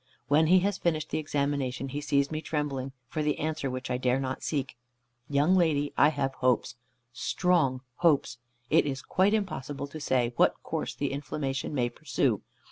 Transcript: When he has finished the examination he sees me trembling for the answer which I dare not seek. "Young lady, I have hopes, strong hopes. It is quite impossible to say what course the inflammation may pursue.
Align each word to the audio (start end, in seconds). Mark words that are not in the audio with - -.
When 0.29 0.47
he 0.47 0.61
has 0.61 0.79
finished 0.79 1.11
the 1.11 1.19
examination 1.19 1.89
he 1.89 2.01
sees 2.01 2.31
me 2.31 2.41
trembling 2.41 2.91
for 3.07 3.21
the 3.21 3.37
answer 3.37 3.69
which 3.69 3.91
I 3.91 3.99
dare 3.99 4.19
not 4.19 4.41
seek. 4.41 4.75
"Young 5.29 5.55
lady, 5.55 5.93
I 5.95 6.07
have 6.09 6.33
hopes, 6.33 6.73
strong 7.13 7.81
hopes. 7.97 8.39
It 8.71 8.87
is 8.87 9.03
quite 9.03 9.35
impossible 9.35 9.85
to 9.85 9.99
say 9.99 10.33
what 10.37 10.55
course 10.63 10.95
the 10.95 11.11
inflammation 11.11 11.75
may 11.75 11.87
pursue. 11.87 12.41